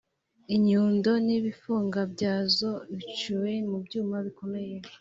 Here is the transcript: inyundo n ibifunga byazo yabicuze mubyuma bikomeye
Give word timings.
inyundo 0.55 1.11
n 1.25 1.27
ibifunga 1.37 1.99
byazo 2.13 2.69
yabicuze 2.91 3.51
mubyuma 3.69 4.15
bikomeye 4.25 4.75